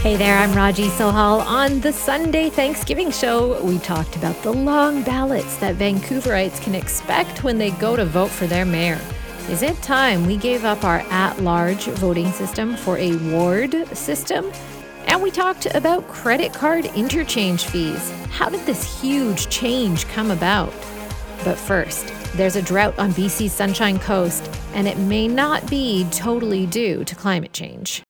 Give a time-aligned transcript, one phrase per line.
[0.00, 1.44] Hey there, I'm Raji Sohal.
[1.44, 7.44] On the Sunday Thanksgiving show, we talked about the long ballots that Vancouverites can expect
[7.44, 8.98] when they go to vote for their mayor.
[9.50, 14.50] Is it time we gave up our at large voting system for a ward system?
[15.04, 18.10] And we talked about credit card interchange fees.
[18.30, 20.72] How did this huge change come about?
[21.44, 22.06] But first,
[22.36, 27.14] there's a drought on BC's Sunshine Coast, and it may not be totally due to
[27.14, 28.02] climate change.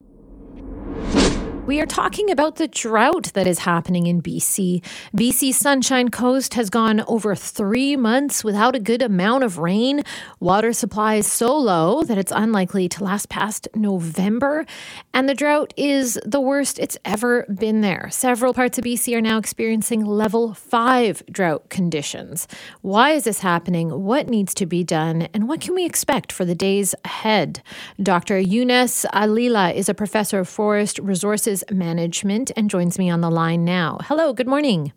[1.70, 4.82] We are talking about the drought that is happening in BC.
[5.14, 10.02] BC Sunshine Coast has gone over three months without a good amount of rain.
[10.40, 14.66] Water supply is so low that it's unlikely to last past November.
[15.14, 18.08] And the drought is the worst it's ever been there.
[18.10, 22.48] Several parts of BC are now experiencing level five drought conditions.
[22.80, 24.02] Why is this happening?
[24.02, 25.28] What needs to be done?
[25.32, 27.62] And what can we expect for the days ahead?
[28.02, 28.40] Dr.
[28.40, 33.64] Younes Alila is a professor of forest resources Management and joins me on the line
[33.64, 33.98] now.
[34.02, 34.92] Hello, good morning.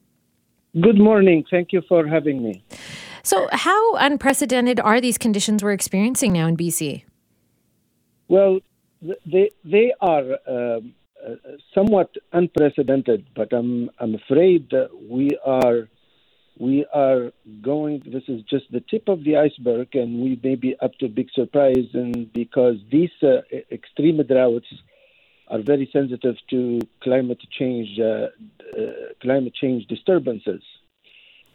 [0.79, 1.45] Good morning.
[1.49, 2.63] Thank you for having me.
[3.23, 7.03] So, how unprecedented are these conditions we're experiencing now in BC?
[8.27, 8.59] Well,
[9.01, 10.93] they they are um,
[11.25, 11.35] uh,
[11.73, 15.88] somewhat unprecedented, but I'm I'm afraid that we are
[16.59, 18.03] we are going.
[18.05, 21.09] This is just the tip of the iceberg, and we may be up to a
[21.09, 21.88] big surprise.
[21.93, 24.67] And because these uh, extreme droughts
[25.53, 30.63] are very sensitive to climate change, uh, uh, climate change disturbances,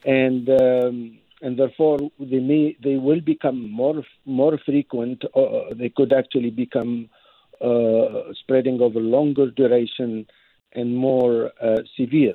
[0.05, 5.25] and um, and therefore they may they will become more more frequent.
[5.35, 7.09] Or they could actually become
[7.61, 10.27] uh, spreading over longer duration
[10.73, 12.35] and more uh, severe.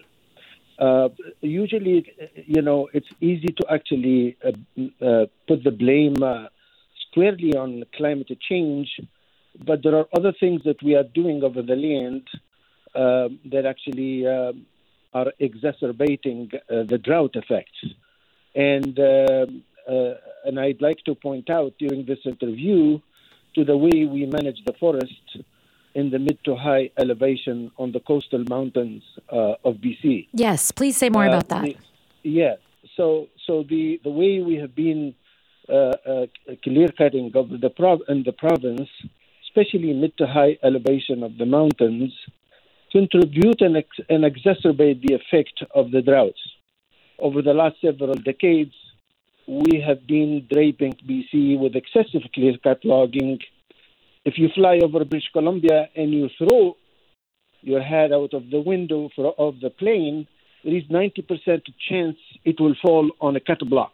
[0.80, 1.08] Uh,
[1.39, 2.11] usually,
[2.45, 6.17] you know, it's easy to actually uh, put the blame
[7.08, 8.89] squarely on climate change
[9.59, 12.28] but there are other things that we are doing over the land
[12.96, 14.54] uh, that actually uh,
[15.14, 17.84] are exacerbating uh, the drought effects.
[18.56, 20.14] And um, uh,
[20.45, 23.00] and I'd like to point out during this interview
[23.55, 25.38] to the way we manage the forest
[25.94, 30.27] in the mid to high elevation on the coastal mountains uh, of BC.
[30.33, 31.64] Yes, please say more about that.
[31.64, 31.77] The,
[32.23, 32.56] yeah.
[32.95, 35.16] So so the the way we have been
[35.67, 35.94] uh,
[36.64, 38.89] clear cutting of the prov- in the province
[39.55, 42.11] especially mid to high elevation of the mountains,
[42.91, 46.39] contribute and, ex- and exacerbate the effect of the droughts.
[47.19, 48.73] Over the last several decades,
[49.47, 53.39] we have been draping BC with excessive clear cut logging.
[54.25, 56.75] If you fly over British Columbia and you throw
[57.61, 60.27] your head out of the window for, of the plane,
[60.64, 63.93] there is 90% chance it will fall on a cut block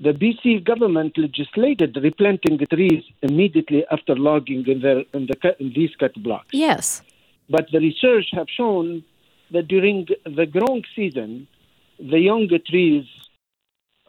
[0.00, 5.72] the BC government legislated replanting the trees immediately after logging in, their, in, the, in
[5.74, 6.48] these cut blocks.
[6.52, 7.02] Yes.
[7.50, 9.04] But the research have shown
[9.50, 11.46] that during the growing season,
[11.98, 13.04] the younger trees,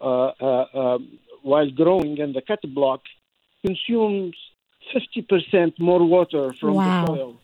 [0.02, 1.00] uh, uh, uh,
[1.42, 3.02] while growing in the cut block,
[3.66, 4.36] consumes
[4.96, 7.06] 50% more water from wow.
[7.06, 7.40] the soil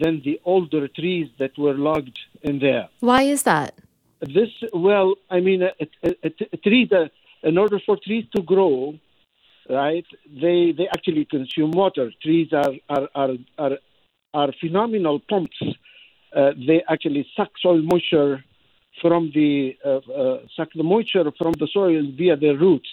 [0.00, 2.88] than the older trees that were logged in there.
[3.00, 3.74] Why is that?
[4.20, 7.10] This, well, I mean, a, a, a, a tree that
[7.42, 8.94] in order for trees to grow,
[9.68, 12.10] right, they they actually consume water.
[12.22, 13.78] Trees are are are are,
[14.34, 15.60] are phenomenal pumps.
[16.34, 18.44] Uh, they actually suck soil moisture
[19.00, 22.88] from the uh, uh, suck the moisture from the soil via their roots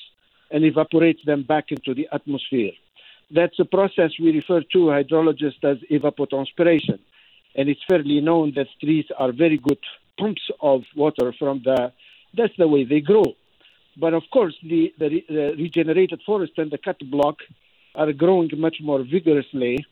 [0.49, 2.71] and evaporate them back into the atmosphere.
[3.29, 6.99] That's a process we refer to hydrologists as evapotranspiration,
[7.55, 9.79] and it's fairly known that trees are very good
[10.17, 11.91] pumps of water from the.
[12.33, 13.35] That's the way they grow.
[13.99, 17.37] But of course, the, the, the regenerated forest and the cut block
[17.95, 19.85] are growing much more vigorously,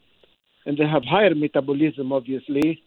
[0.66, 2.82] and they have higher metabolism, obviously.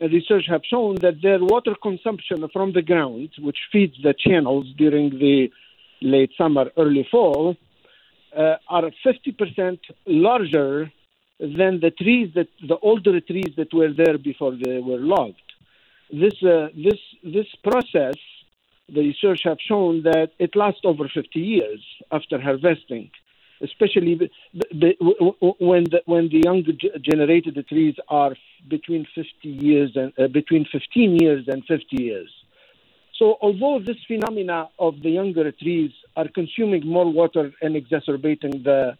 [0.00, 4.66] And research have shown that their water consumption from the ground, which feeds the channels
[4.76, 5.50] during the
[6.00, 7.56] late summer, early fall,
[8.36, 10.90] uh, are 50% larger
[11.38, 15.48] than the trees that the older trees that were there before they were logged.
[16.10, 18.16] This uh, this this process
[18.92, 21.80] the research have shown that it lasts over 50 years
[22.10, 23.10] after harvesting,
[23.62, 24.28] especially the,
[24.70, 24.94] the,
[25.58, 26.62] when the, when the young
[27.00, 28.34] generated trees are
[28.68, 32.30] between 50 years and uh, between 15 years and 50 years.
[33.18, 38.98] So, although this phenomena of the younger trees are consuming more water and exacerbating the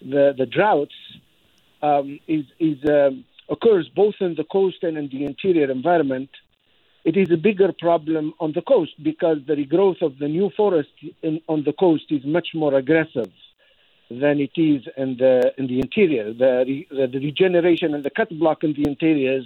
[0.00, 0.94] the, the droughts,
[1.82, 6.30] um, is, is um, occurs both in the coast and in the interior environment
[7.08, 10.90] it is a bigger problem on the coast because the regrowth of the new forest
[11.22, 13.32] in, on the coast is much more aggressive
[14.10, 16.26] than it is in the in the interior.
[16.34, 16.84] The,
[17.14, 19.44] the, regeneration and the cut block in the interiors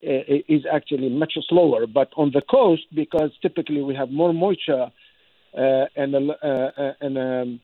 [0.00, 1.86] is actually much slower.
[1.86, 4.86] But on the coast, because typically we have more moisture
[5.56, 7.60] uh, and a, uh, and um,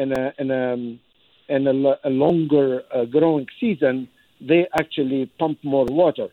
[0.00, 0.98] and a, and a,
[1.48, 4.08] and a, a longer uh, growing season,
[4.40, 6.28] they actually pump more water.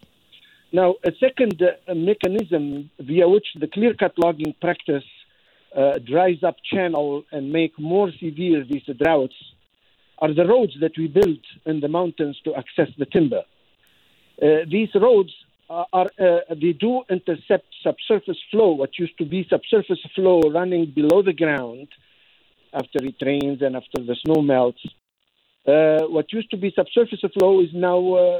[0.71, 5.03] Now, a second uh, mechanism via which the clear-cut logging practice
[5.75, 9.35] uh, dries up channel and make more severe these droughts
[10.19, 13.43] are the roads that we build in the mountains to access the timber.
[14.41, 15.33] Uh, these roads
[15.69, 21.21] are, uh, they do intercept subsurface flow, what used to be subsurface flow running below
[21.21, 21.87] the ground
[22.73, 24.81] after it rains and after the snow melts.
[25.67, 28.39] Uh, what used to be subsurface flow is now uh,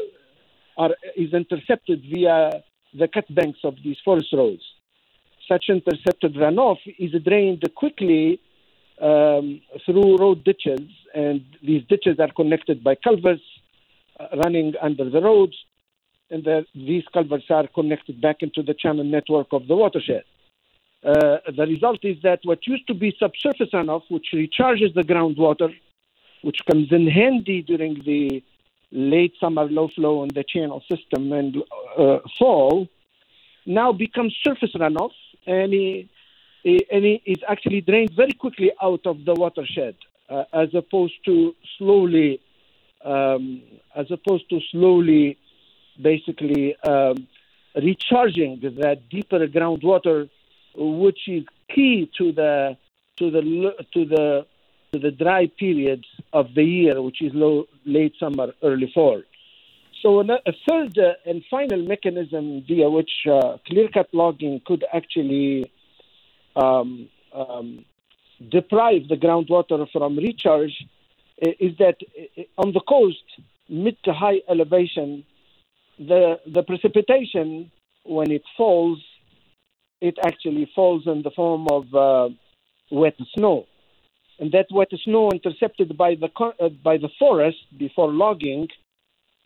[0.80, 2.64] are, is intercepted via
[3.02, 4.64] the cut banks of these forest roads.
[5.48, 8.40] Such intercepted runoff is drained quickly
[9.02, 13.48] um, through road ditches, and these ditches are connected by culverts
[14.20, 15.58] uh, running under the roads,
[16.32, 20.24] and the, these culverts are connected back into the channel network of the watershed.
[21.04, 25.74] Uh, the result is that what used to be subsurface runoff, which recharges the groundwater,
[26.42, 28.44] which comes in handy during the
[28.92, 31.58] late summer low flow in the channel system and
[31.98, 32.88] uh, fall,
[33.66, 35.12] now becomes surface runoff,
[35.46, 36.08] and it,
[36.92, 39.96] and it is actually drained very quickly out of the watershed,
[40.30, 42.42] uh, as opposed to slowly,
[43.06, 43.62] um,
[43.96, 45.38] as opposed to slowly,
[46.02, 47.28] basically um,
[47.76, 50.30] recharging that deeper groundwater
[50.76, 51.44] which is
[51.74, 52.78] key to the
[53.18, 53.42] to the
[53.94, 54.46] to the
[54.92, 59.22] to the dry periods of the year, which is low, late summer, early fall.
[60.02, 65.72] So a third uh, and final mechanism via which uh, clear-cut logging could actually
[66.56, 67.86] um, um,
[68.50, 70.86] deprive the groundwater from recharge
[71.42, 71.98] is that
[72.58, 73.24] on the coast,
[73.68, 75.26] mid to high elevation,
[75.98, 77.72] the the precipitation
[78.04, 79.00] when it falls
[80.02, 82.30] it actually falls in the form of uh,
[82.90, 83.66] wet snow.
[84.40, 88.70] And that wet snow intercepted by the uh, by the forest before logging,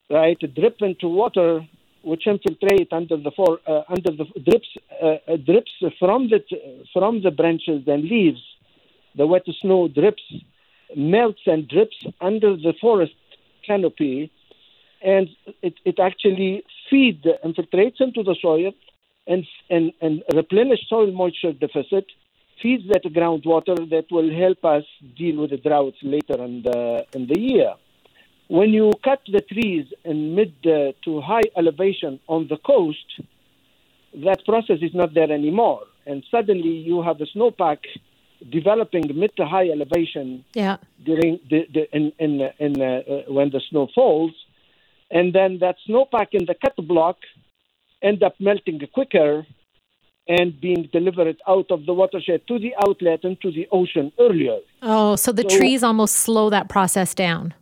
[0.10, 1.66] right, drip into water,
[2.04, 4.68] which infiltrate under the for, uh, under the drips
[5.01, 6.40] uh, uh, drips from the
[6.94, 8.42] from the branches and leaves.
[9.16, 10.24] The wet snow drips,
[10.96, 13.13] melts and drips under the forest
[13.66, 14.31] canopy,
[15.04, 15.30] and
[15.62, 18.72] it, it actually feed infiltrates into the soil
[19.28, 22.06] and, and, and replenish soil moisture deficit,
[22.62, 24.84] feeds that groundwater that will help us
[25.18, 27.74] deal with the droughts later in the, in the year.
[28.48, 33.22] When you cut the trees in mid uh, to high elevation on the coast,
[34.26, 35.82] that process is not there anymore.
[36.06, 37.80] And suddenly you have a snowpack
[38.52, 40.78] developing mid to high elevation yeah.
[41.04, 44.32] during the, the in, in, in uh, uh, when the snow falls.
[45.10, 47.18] And then that snowpack in the cut block
[48.02, 49.46] end up melting quicker
[50.28, 54.60] and being delivered out of the watershed to the outlet and to the ocean earlier.
[54.81, 57.54] Oh, so the so, trees almost slow that process down.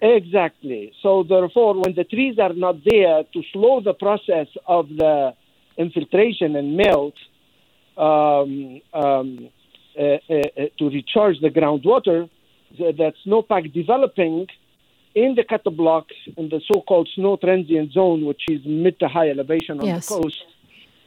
[0.00, 0.92] Exactly.
[1.02, 5.34] So therefore, when the trees are not there to slow the process of the
[5.76, 7.14] infiltration and melt
[7.96, 9.48] um, um,
[9.98, 12.28] uh, uh, uh to recharge the groundwater,
[12.78, 14.46] that snowpack developing
[15.14, 16.06] in the cut block
[16.36, 20.06] in the so-called snow transient zone, which is mid to high elevation on yes.
[20.06, 20.44] the coast,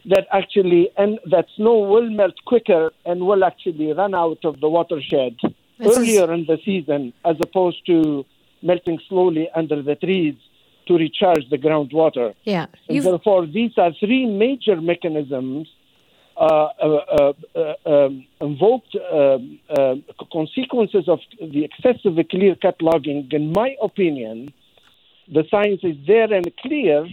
[0.06, 4.70] that actually and that snow will melt quicker and will actually run out of the
[4.70, 5.36] watershed
[5.80, 6.40] this earlier is...
[6.40, 8.26] in the season, as opposed to
[8.62, 10.36] melting slowly under the trees
[10.88, 12.34] to recharge the groundwater.
[12.44, 15.68] Yeah, therefore these are three major mechanisms
[16.38, 19.60] uh, uh, uh, um, invoked um,
[20.32, 24.52] consequences of the excessive clear cut logging, in my opinion,
[25.32, 27.08] the science is there and clear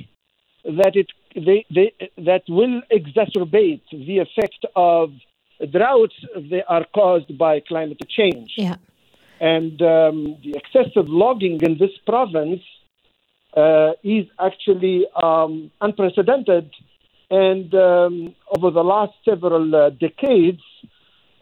[0.65, 1.09] that it
[1.45, 5.11] they, they, that will exacerbate the effect of
[5.73, 8.53] droughts that are caused by climate change.
[8.57, 8.77] Yeah.
[9.41, 12.63] And um, the excessive logging in this province
[13.57, 16.71] uh, is actually um, unprecedented
[17.31, 20.63] and um, over the last several uh, decades,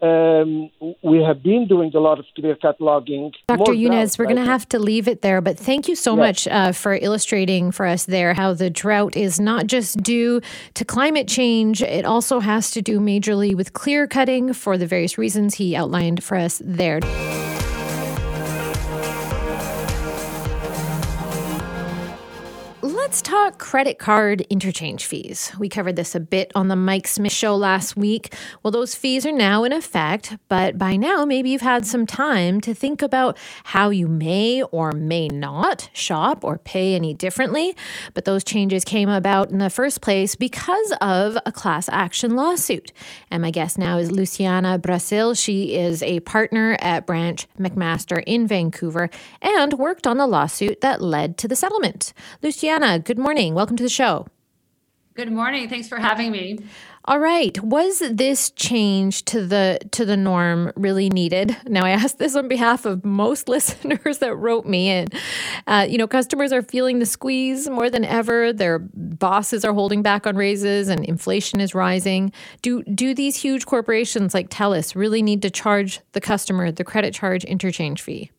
[0.01, 0.69] um,
[1.01, 3.33] we have been doing a lot of clear cut logging.
[3.47, 3.71] Dr.
[3.73, 6.17] Younes, we're going to have to leave it there, but thank you so yes.
[6.17, 10.41] much uh, for illustrating for us there how the drought is not just due
[10.75, 15.17] to climate change, it also has to do majorly with clear cutting for the various
[15.17, 16.99] reasons he outlined for us there.
[23.07, 25.53] Let's talk credit card interchange fees.
[25.57, 28.35] We covered this a bit on the Mike Smith show last week.
[28.61, 32.59] Well, those fees are now in effect, but by now, maybe you've had some time
[32.59, 37.77] to think about how you may or may not shop or pay any differently.
[38.13, 42.91] But those changes came about in the first place because of a class action lawsuit.
[43.31, 45.33] And my guest now is Luciana Brasil.
[45.33, 49.09] She is a partner at Branch MacMaster in Vancouver
[49.41, 52.11] and worked on the lawsuit that led to the settlement.
[52.41, 53.53] Luciana, good morning.
[53.53, 54.27] Welcome to the show.
[55.17, 55.67] Good morning.
[55.67, 56.59] Thanks for having me.
[57.05, 57.59] All right.
[57.63, 61.57] Was this change to the to the norm really needed?
[61.65, 65.07] Now, I ask this on behalf of most listeners that wrote me in.
[65.65, 68.53] Uh, you know, customers are feeling the squeeze more than ever.
[68.53, 72.31] Their bosses are holding back on raises, and inflation is rising.
[72.61, 77.15] Do do these huge corporations like TELUS really need to charge the customer the credit
[77.15, 78.29] charge interchange fee?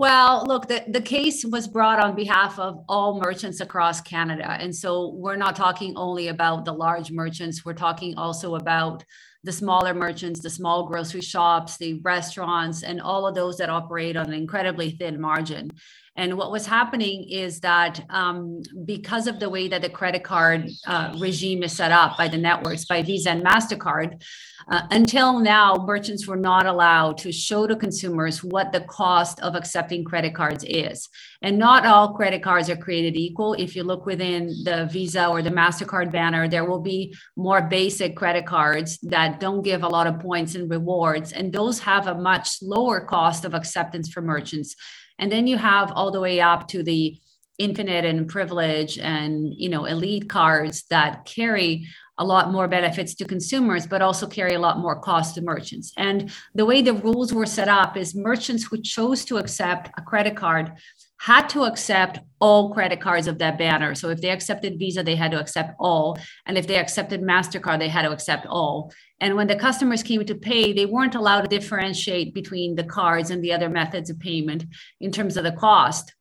[0.00, 4.50] Well, look, the, the case was brought on behalf of all merchants across Canada.
[4.50, 9.04] And so we're not talking only about the large merchants, we're talking also about
[9.44, 14.16] the smaller merchants, the small grocery shops, the restaurants, and all of those that operate
[14.16, 15.70] on an incredibly thin margin.
[16.16, 20.70] And what was happening is that um, because of the way that the credit card
[20.86, 24.22] uh, regime is set up by the networks, by Visa and MasterCard,
[24.70, 29.54] uh, until now, merchants were not allowed to show to consumers what the cost of
[29.54, 31.08] accepting credit cards is.
[31.42, 33.54] And not all credit cards are created equal.
[33.54, 38.16] If you look within the Visa or the MasterCard banner, there will be more basic
[38.16, 41.32] credit cards that don't give a lot of points and rewards.
[41.32, 44.76] And those have a much lower cost of acceptance for merchants
[45.20, 47.20] and then you have all the way up to the
[47.58, 51.86] infinite and privilege and you know elite cards that carry
[52.20, 55.92] a lot more benefits to consumers but also carry a lot more cost to merchants
[55.96, 60.02] and the way the rules were set up is merchants who chose to accept a
[60.02, 60.72] credit card
[61.20, 63.94] had to accept all credit cards of that banner.
[63.94, 66.18] So if they accepted Visa, they had to accept all.
[66.46, 68.90] And if they accepted MasterCard, they had to accept all.
[69.20, 73.30] And when the customers came to pay, they weren't allowed to differentiate between the cards
[73.30, 74.64] and the other methods of payment
[74.98, 76.14] in terms of the cost.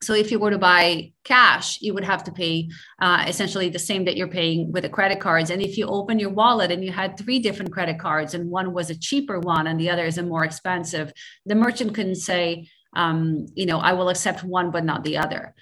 [0.00, 2.68] So if you were to buy cash, you would have to pay
[3.00, 5.50] uh, essentially the same that you're paying with the credit cards.
[5.50, 8.72] And if you open your wallet and you had three different credit cards and one
[8.72, 11.12] was a cheaper one and the other is a more expensive,
[11.46, 15.54] the merchant couldn't say, um, you know, I will accept one but not the other.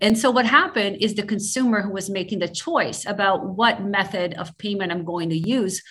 [0.00, 4.34] And so what happened is the consumer who was making the choice about what method
[4.34, 5.82] of payment I'm going to use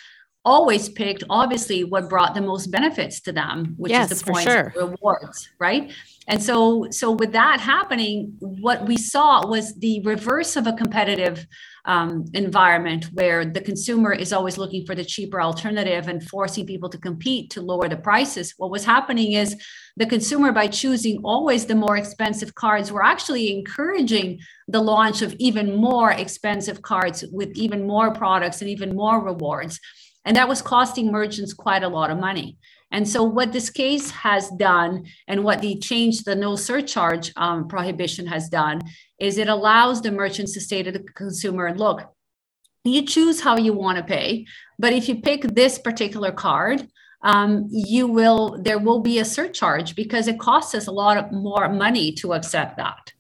[0.46, 4.48] always picked obviously what brought the most benefits to them which yes, is the point
[4.48, 4.74] sure.
[4.76, 5.92] rewards right
[6.30, 11.46] and so so with that happening what we saw was the reverse of a competitive
[11.86, 16.90] um, environment where the consumer is always looking for the cheaper alternative and forcing people
[16.90, 19.56] to compete to lower the prices what was happening is
[19.98, 25.36] the consumer by choosing always the more expensive cards were actually encouraging the launch of
[25.40, 29.80] even more expensive cards with even more products and even more rewards
[30.26, 32.58] and that was costing merchants quite a lot of money.
[32.92, 37.68] And so, what this case has done, and what the change the no surcharge um,
[37.68, 38.82] prohibition has done,
[39.20, 42.02] is it allows the merchants to say to the consumer, look,
[42.84, 44.46] you choose how you want to pay,
[44.80, 46.88] but if you pick this particular card,
[47.22, 51.68] um, you will there will be a surcharge because it costs us a lot more
[51.70, 53.12] money to accept that.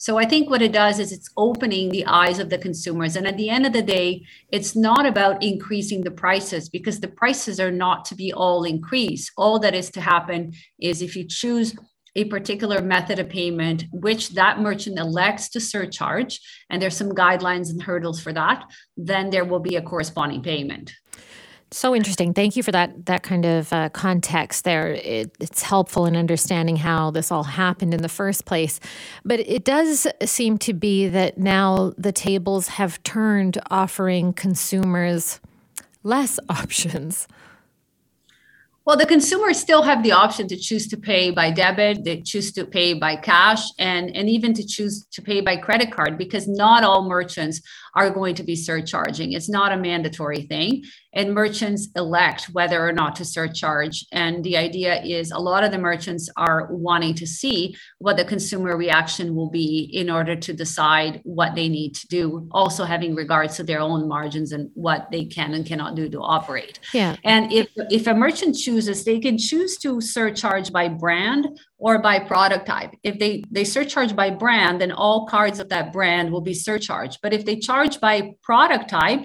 [0.00, 3.16] So I think what it does is it's opening the eyes of the consumers.
[3.16, 7.08] And at the end of the day, it's not about increasing the prices because the
[7.08, 9.32] prices are not to be all increased.
[9.36, 11.74] All that is to happen is if you choose
[12.14, 16.40] a particular method of payment, which that merchant elects to surcharge,
[16.70, 18.64] and there's some guidelines and hurdles for that,
[18.96, 20.92] then there will be a corresponding payment.
[21.70, 22.32] So interesting.
[22.32, 24.92] Thank you for that that kind of uh, context there.
[24.92, 28.80] It, it's helpful in understanding how this all happened in the first place.
[29.24, 35.40] But it does seem to be that now the tables have turned, offering consumers
[36.02, 37.28] less options.
[38.88, 42.50] Well, the consumers still have the option to choose to pay by debit, they choose
[42.52, 46.48] to pay by cash, and, and even to choose to pay by credit card because
[46.48, 47.60] not all merchants
[47.98, 49.32] are going to be surcharging.
[49.32, 54.06] It's not a mandatory thing and merchants elect whether or not to surcharge.
[54.12, 58.24] And the idea is a lot of the merchants are wanting to see what the
[58.24, 63.16] consumer reaction will be in order to decide what they need to do, also having
[63.16, 66.78] regards to their own margins and what they can and cannot do to operate.
[66.94, 67.16] Yeah.
[67.24, 72.18] And if if a merchant chooses, they can choose to surcharge by brand or by
[72.18, 72.90] product type.
[73.02, 77.20] If they they surcharge by brand, then all cards of that brand will be surcharged.
[77.22, 79.20] But if they charge by product type,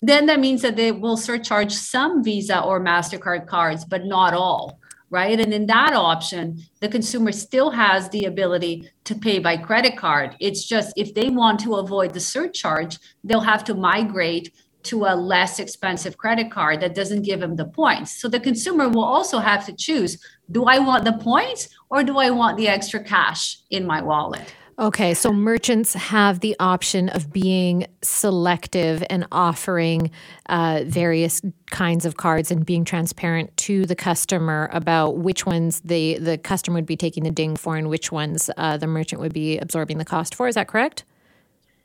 [0.00, 4.80] then that means that they will surcharge some Visa or MasterCard cards, but not all.
[5.10, 5.40] right?
[5.40, 10.36] And in that option, the consumer still has the ability to pay by credit card.
[10.40, 14.52] It's just if they want to avoid the surcharge, they'll have to migrate
[14.84, 18.20] to a less expensive credit card that doesn't give them the points.
[18.20, 22.18] So the consumer will also have to choose do I want the points or do
[22.18, 24.54] I want the extra cash in my wallet?
[24.80, 30.12] Okay, so merchants have the option of being selective and offering
[30.48, 36.18] uh, various kinds of cards and being transparent to the customer about which ones the
[36.18, 39.34] the customer would be taking the ding for and which ones uh, the merchant would
[39.34, 40.46] be absorbing the cost for.
[40.46, 41.02] Is that correct?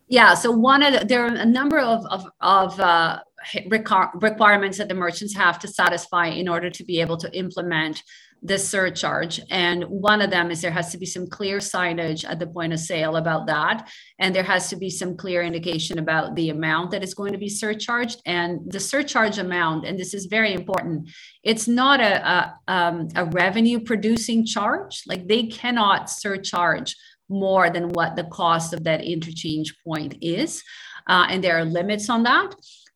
[0.07, 0.35] Yeah.
[0.35, 3.21] So one of the, there are a number of of, of uh,
[3.65, 8.03] requirements that the merchants have to satisfy in order to be able to implement
[8.43, 9.39] this surcharge.
[9.49, 12.73] And one of them is there has to be some clear signage at the point
[12.73, 13.89] of sale about that.
[14.19, 17.37] And there has to be some clear indication about the amount that is going to
[17.37, 18.21] be surcharged.
[18.25, 21.09] And the surcharge amount, and this is very important,
[21.43, 25.03] it's not a, a, um, a revenue producing charge.
[25.07, 26.95] Like they cannot surcharge
[27.29, 30.61] more than what the cost of that interchange point is.
[31.07, 32.53] Uh, and there are limits on that.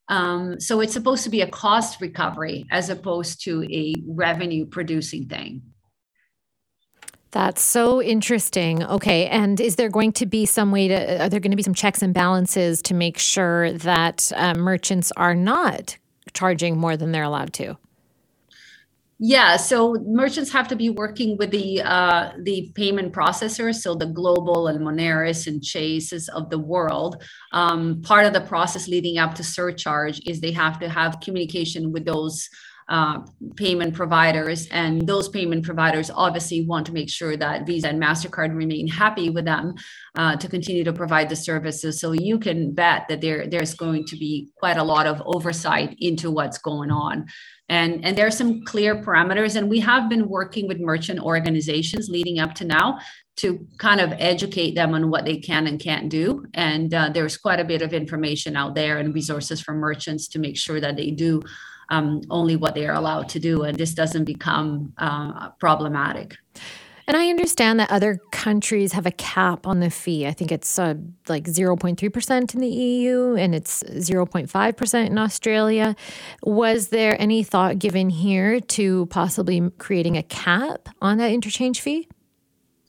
[0.10, 5.28] Um, so it's supposed to be a cost recovery as opposed to a revenue producing
[5.28, 5.62] thing.
[7.32, 8.84] That's so interesting.
[8.84, 9.28] Okay.
[9.28, 11.74] And is there going to be some way to, are there going to be some
[11.74, 15.98] checks and balances to make sure that uh, merchants are not
[16.34, 17.78] charging more than they're allowed to?
[19.20, 24.06] Yeah, so merchants have to be working with the uh, the payment processors, so the
[24.06, 27.24] Global and Moneris and Chases of the world.
[27.52, 31.92] Um, part of the process leading up to surcharge is they have to have communication
[31.92, 32.48] with those
[32.90, 33.20] uh,
[33.56, 38.56] payment providers, and those payment providers obviously want to make sure that Visa and Mastercard
[38.56, 39.76] remain happy with them
[40.16, 42.00] uh, to continue to provide the services.
[42.00, 45.96] So you can bet that there there's going to be quite a lot of oversight
[46.00, 47.28] into what's going on
[47.70, 52.10] and and there are some clear parameters and we have been working with merchant organizations
[52.10, 53.00] leading up to now
[53.36, 57.38] to kind of educate them on what they can and can't do and uh, there's
[57.38, 60.96] quite a bit of information out there and resources for merchants to make sure that
[60.96, 61.42] they do
[61.90, 66.38] um, only what they are allowed to do and this doesn't become uh, problematic
[67.08, 70.28] and I understand that other countries have a cap on the fee.
[70.28, 70.96] I think it's uh,
[71.30, 75.96] like 0.3% in the EU and it's 0.5% in Australia.
[76.44, 82.10] Was there any thought given here to possibly creating a cap on that interchange fee?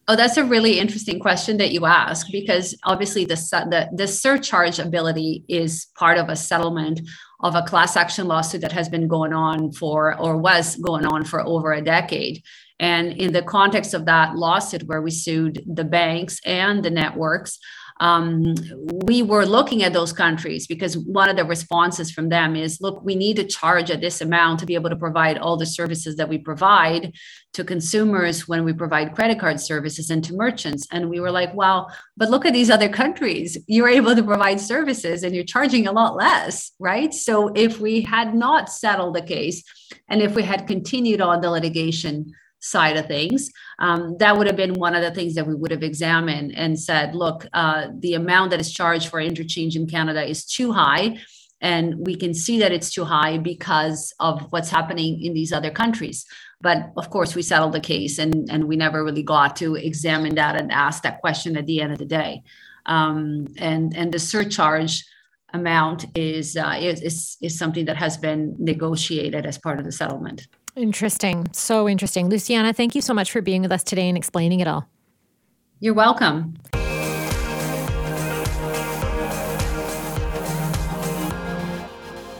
[0.08, 3.34] Oh, that's a really interesting question that you ask because obviously the,
[3.68, 7.00] the the surcharge ability is part of a settlement
[7.40, 11.24] of a class action lawsuit that has been going on for or was going on
[11.24, 12.42] for over a decade.
[12.80, 17.58] And in the context of that lawsuit, where we sued the banks and the networks,
[18.00, 18.54] um,
[19.04, 23.02] we were looking at those countries because one of the responses from them is look,
[23.04, 26.16] we need to charge at this amount to be able to provide all the services
[26.16, 27.12] that we provide
[27.54, 30.86] to consumers when we provide credit card services and to merchants.
[30.92, 33.58] And we were like, well, but look at these other countries.
[33.66, 37.12] You're able to provide services and you're charging a lot less, right?
[37.12, 39.64] So if we had not settled the case
[40.08, 44.56] and if we had continued on the litigation, side of things, um, that would have
[44.56, 48.14] been one of the things that we would have examined and said, look, uh, the
[48.14, 51.18] amount that is charged for interchange in Canada is too high.
[51.60, 55.70] And we can see that it's too high because of what's happening in these other
[55.70, 56.24] countries.
[56.60, 60.34] But of course, we settled the case and, and we never really got to examine
[60.36, 62.42] that and ask that question at the end of the day.
[62.86, 65.04] Um, and, and the surcharge
[65.52, 69.92] amount is, uh, is, is, is something that has been negotiated as part of the
[69.92, 70.46] settlement.
[70.78, 71.48] Interesting.
[71.52, 72.28] So interesting.
[72.28, 74.88] Luciana, thank you so much for being with us today and explaining it all.
[75.80, 76.54] You're welcome.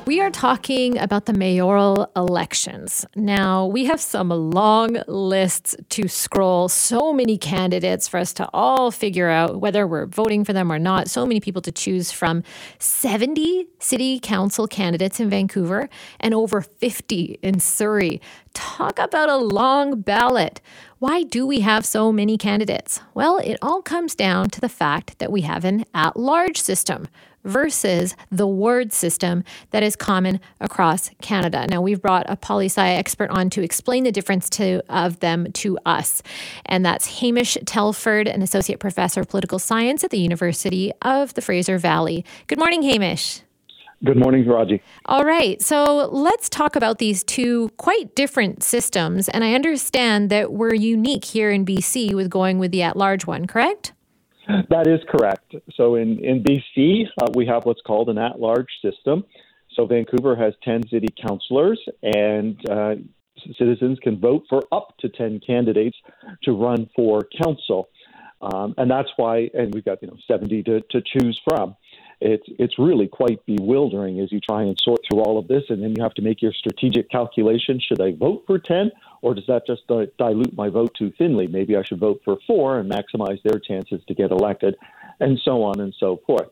[0.09, 3.05] We are talking about the mayoral elections.
[3.15, 8.91] Now, we have some long lists to scroll, so many candidates for us to all
[8.91, 11.11] figure out whether we're voting for them or not.
[11.11, 12.43] So many people to choose from
[12.79, 15.91] 70 city council candidates in Vancouver
[16.21, 18.23] and over 50 in Surrey.
[18.55, 20.63] Talk about a long ballot.
[21.01, 23.03] Why do we have so many candidates?
[23.13, 27.09] Well, it all comes down to the fact that we have an at large system
[27.45, 31.67] versus the ward system that is common across Canada.
[31.69, 35.53] Now, we've brought a poli sci expert on to explain the difference to, of them
[35.53, 36.23] to us,
[36.67, 41.41] and that's Hamish Telford, an associate professor of political science at the University of the
[41.41, 42.25] Fraser Valley.
[42.47, 43.43] Good morning, Hamish.
[44.05, 44.81] Good morning, Raji.
[45.07, 45.61] All right.
[45.61, 49.29] So let's talk about these two quite different systems.
[49.29, 53.27] And I understand that we're unique here in BC with going with the at large
[53.27, 53.93] one, correct?
[54.49, 55.55] That is correct.
[55.75, 59.25] So in, in BC, uh, we have what's called an at large system.
[59.75, 62.95] So Vancouver has 10 city councillors, and uh,
[63.59, 65.97] citizens can vote for up to 10 candidates
[66.45, 67.89] to run for council.
[68.41, 71.77] Um, and that's why, and we've got you know 70 to, to choose from.
[72.21, 75.83] It's it's really quite bewildering as you try and sort through all of this, and
[75.83, 78.91] then you have to make your strategic calculation: should I vote for 10,
[79.23, 81.47] or does that just dilute my vote too thinly?
[81.47, 84.77] Maybe I should vote for four and maximize their chances to get elected,
[85.21, 86.49] and so on and so forth.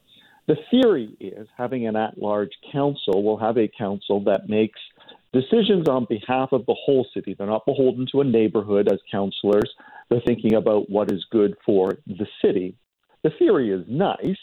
[0.46, 4.78] The theory is having an at-large council will have a council that makes
[5.32, 7.34] decisions on behalf of the whole city.
[7.34, 9.72] They're not beholden to a neighborhood as councillors.
[10.08, 12.76] They're thinking about what is good for the city.
[13.22, 14.38] The theory is nice,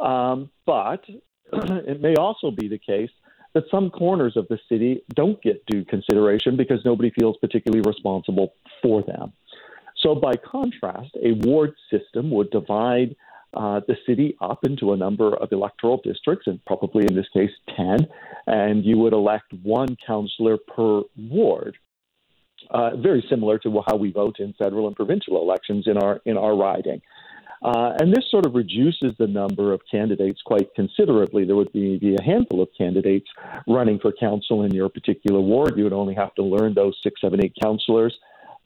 [0.00, 1.04] um, but
[1.52, 3.10] it may also be the case
[3.54, 8.54] that some corners of the city don't get due consideration because nobody feels particularly responsible
[8.82, 9.32] for them.
[9.96, 13.16] So, by contrast, a ward system would divide
[13.52, 17.50] uh, the city up into a number of electoral districts, and probably in this case
[17.76, 18.06] 10,
[18.46, 21.76] and you would elect one councillor per ward.
[22.70, 26.36] Uh, very similar to how we vote in federal and provincial elections in our in
[26.36, 27.02] our riding.
[27.62, 31.44] Uh, and this sort of reduces the number of candidates quite considerably.
[31.44, 33.26] There would be, be, a handful of candidates
[33.66, 35.74] running for council in your particular ward.
[35.76, 38.16] You would only have to learn those six, seven, eight councillors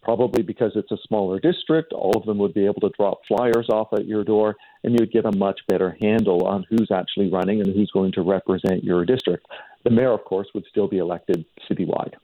[0.05, 3.67] probably because it's a smaller district, all of them would be able to drop flyers
[3.71, 4.55] off at your door,
[4.85, 8.23] and you'd get a much better handle on who's actually running and who's going to
[8.23, 9.47] represent your district.
[9.83, 12.15] The mayor, of course, would still be elected citywide.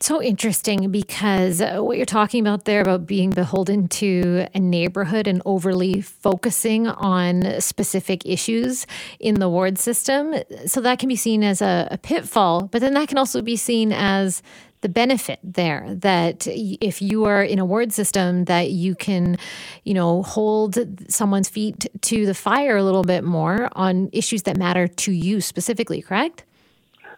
[0.00, 5.26] So interesting because uh, what you're talking about there about being beholden to a neighborhood
[5.26, 8.86] and overly focusing on specific issues
[9.20, 10.34] in the ward system.
[10.66, 13.56] So that can be seen as a, a pitfall, but then that can also be
[13.56, 14.42] seen as
[14.84, 19.38] the benefit there that if you are in a ward system that you can
[19.84, 20.76] you know hold
[21.10, 25.40] someone's feet to the fire a little bit more on issues that matter to you
[25.40, 26.44] specifically correct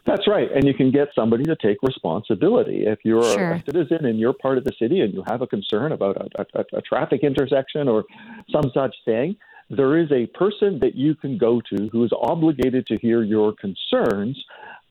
[0.07, 0.51] that's right.
[0.53, 2.85] And you can get somebody to take responsibility.
[2.87, 3.53] If you're sure.
[3.53, 6.47] a citizen in you're part of the city and you have a concern about a,
[6.55, 8.05] a, a, traffic intersection or
[8.51, 9.37] some such thing,
[9.69, 13.53] there is a person that you can go to who is obligated to hear your
[13.53, 14.43] concerns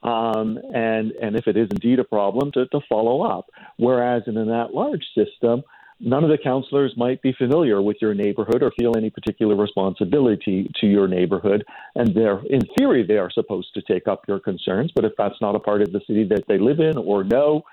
[0.03, 3.49] um, and and if it is indeed a problem, to, to follow up.
[3.77, 5.63] Whereas in an at-large system,
[5.99, 10.71] none of the counselors might be familiar with your neighborhood or feel any particular responsibility
[10.81, 11.63] to your neighborhood,
[11.95, 14.91] and they're in theory they are supposed to take up your concerns.
[14.93, 17.63] But if that's not a part of the city that they live in or know,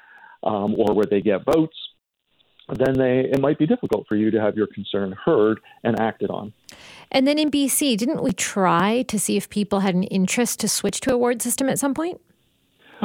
[0.43, 1.77] um, or where they get votes,
[2.69, 6.31] then they, it might be difficult for you to have your concern heard and acted
[6.31, 6.53] on.
[7.11, 10.69] And then in BC, didn't we try to see if people had an interest to
[10.69, 12.21] switch to a ward system at some point?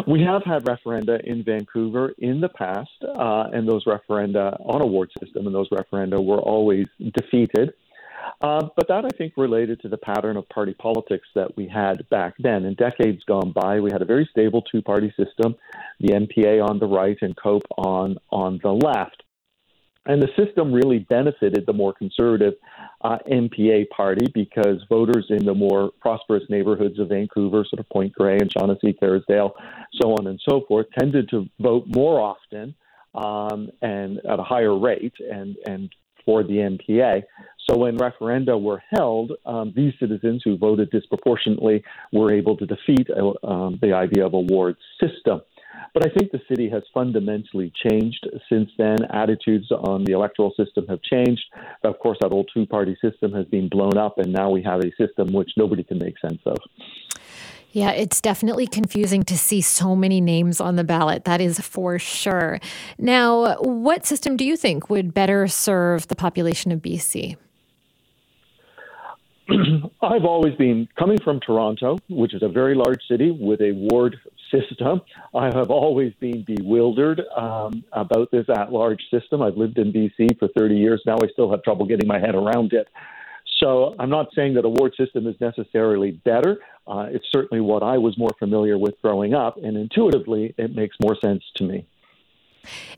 [0.05, 4.85] We have had referenda in Vancouver in the past, uh, and those referenda on a
[4.85, 7.73] ward system, and those referenda were always defeated.
[8.41, 12.07] Uh, but that, I think, related to the pattern of party politics that we had
[12.09, 12.65] back then.
[12.65, 15.55] In decades gone by, we had a very stable two party system
[15.99, 19.23] the NPA on the right and COPE on, on the left.
[20.07, 22.53] And the system really benefited the more conservative
[23.01, 28.13] uh, NPA party because voters in the more prosperous neighborhoods of Vancouver, sort of Point
[28.13, 29.51] Grey and Shaughnessy, Kerrisdale,
[30.01, 32.73] so on and so forth, tended to vote more often
[33.15, 35.93] um, and at a higher rate and, and
[36.25, 37.23] for the NPA.
[37.69, 43.07] So when referenda were held, um, these citizens who voted disproportionately were able to defeat
[43.09, 45.41] uh, um, the idea of a ward system.
[45.93, 48.97] But I think the city has fundamentally changed since then.
[49.11, 51.43] Attitudes on the electoral system have changed.
[51.83, 54.81] Of course, that old two party system has been blown up, and now we have
[54.81, 56.57] a system which nobody can make sense of.
[57.71, 61.25] Yeah, it's definitely confusing to see so many names on the ballot.
[61.25, 62.59] That is for sure.
[62.97, 67.35] Now, what system do you think would better serve the population of BC?
[70.01, 74.17] I've always been coming from Toronto, which is a very large city with a ward
[74.51, 75.01] system.
[75.35, 79.41] I have always been bewildered um, about this at large system.
[79.41, 81.15] I've lived in BC for 30 years now.
[81.15, 82.87] I still have trouble getting my head around it.
[83.59, 86.59] So I'm not saying that a ward system is necessarily better.
[86.85, 90.95] Uh, it's certainly what I was more familiar with growing up, and intuitively, it makes
[91.01, 91.85] more sense to me.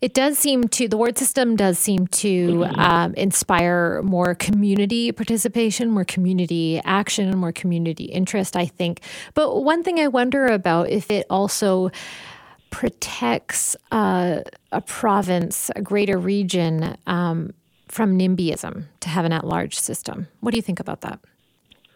[0.02, 5.90] It does seem to, the ward system does seem to um, inspire more community participation,
[5.92, 9.02] more community action, more community interest, I think.
[9.34, 11.92] But one thing I wonder about if it also
[12.70, 17.54] protects uh, a province, a greater region um,
[17.88, 20.28] from NIMBYism to have an at large system.
[20.42, 21.20] What do you think about that?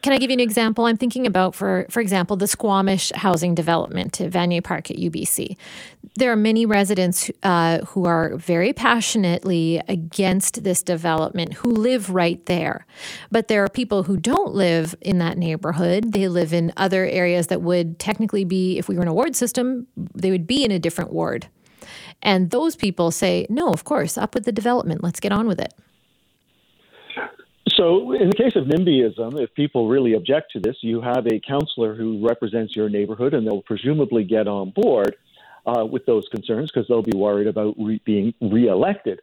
[0.04, 0.86] Can I give you an example?
[0.86, 5.56] I'm thinking about, for for example, the Squamish housing development at Vanier Park at UBC.
[6.16, 12.46] There are many residents uh, who are very passionately against this development who live right
[12.48, 12.86] there,
[13.32, 16.12] but there are people who don't live in that neighborhood.
[16.12, 19.38] They live in other areas that would technically be, if we were in a ward
[19.38, 21.48] system, they would be in a different ward.
[22.22, 25.02] And those people say, no, of course, up with the development.
[25.02, 25.74] Let's get on with it.
[27.78, 31.40] So, in the case of NIMBYism, if people really object to this, you have a
[31.40, 35.16] councillor who represents your neighborhood, and they'll presumably get on board
[35.66, 39.22] uh, with those concerns because they'll be worried about re- being reelected.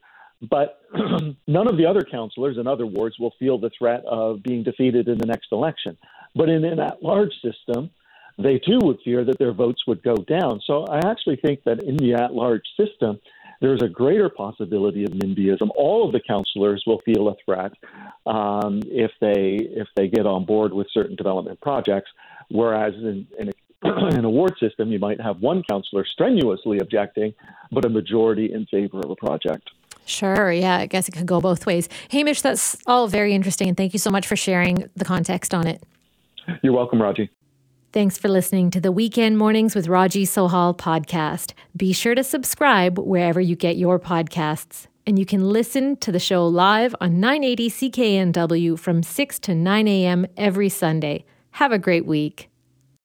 [0.49, 0.81] But
[1.47, 5.07] none of the other councillors in other wards will feel the threat of being defeated
[5.09, 5.97] in the next election.
[6.35, 7.91] But in an at large system,
[8.39, 10.61] they too would fear that their votes would go down.
[10.67, 13.21] So I actually think that in the at large system,
[13.61, 15.69] there's a greater possibility of NIMBYism.
[15.77, 17.73] All of the councillors will feel a threat
[18.27, 22.11] um, if they if they get on board with certain development projects.
[22.51, 27.35] Whereas in, in a, in a ward system, you might have one councillor strenuously objecting,
[27.71, 29.71] but a majority in favor of a project.
[30.07, 30.51] Sure.
[30.51, 30.79] Yeah.
[30.79, 31.89] I guess it could go both ways.
[32.11, 33.69] Hamish, that's all very interesting.
[33.69, 35.83] And thank you so much for sharing the context on it.
[36.63, 37.31] You're welcome, Raji.
[37.93, 41.55] Thanks for listening to the Weekend Mornings with Raji Sohal podcast.
[41.77, 44.87] Be sure to subscribe wherever you get your podcasts.
[45.09, 49.89] And you can listen to the show live on 980 CKNW from 6 to 9
[49.89, 50.25] a.m.
[50.37, 51.25] every Sunday.
[51.53, 52.50] Have a great week.